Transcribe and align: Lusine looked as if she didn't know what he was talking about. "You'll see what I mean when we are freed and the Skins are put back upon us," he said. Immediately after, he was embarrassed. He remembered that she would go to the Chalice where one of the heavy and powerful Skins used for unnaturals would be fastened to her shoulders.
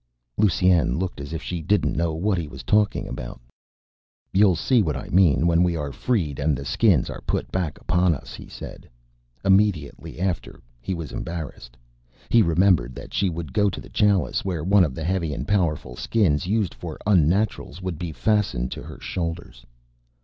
Lusine 0.35 0.97
looked 0.97 1.21
as 1.21 1.31
if 1.31 1.43
she 1.43 1.61
didn't 1.61 1.95
know 1.95 2.11
what 2.15 2.39
he 2.39 2.47
was 2.47 2.63
talking 2.63 3.07
about. 3.07 3.39
"You'll 4.33 4.55
see 4.55 4.81
what 4.81 4.97
I 4.97 5.09
mean 5.09 5.45
when 5.45 5.61
we 5.61 5.75
are 5.75 5.91
freed 5.91 6.39
and 6.39 6.57
the 6.57 6.65
Skins 6.65 7.07
are 7.07 7.21
put 7.27 7.51
back 7.51 7.79
upon 7.79 8.15
us," 8.15 8.33
he 8.33 8.47
said. 8.47 8.89
Immediately 9.45 10.19
after, 10.19 10.59
he 10.79 10.95
was 10.95 11.11
embarrassed. 11.11 11.77
He 12.29 12.41
remembered 12.41 12.95
that 12.95 13.13
she 13.13 13.29
would 13.29 13.53
go 13.53 13.69
to 13.69 13.79
the 13.79 13.89
Chalice 13.89 14.43
where 14.43 14.63
one 14.63 14.83
of 14.83 14.95
the 14.95 15.03
heavy 15.03 15.35
and 15.35 15.47
powerful 15.47 15.95
Skins 15.95 16.47
used 16.47 16.73
for 16.73 16.97
unnaturals 17.05 17.79
would 17.79 17.99
be 17.99 18.11
fastened 18.11 18.71
to 18.71 18.81
her 18.81 18.99
shoulders. 18.99 19.63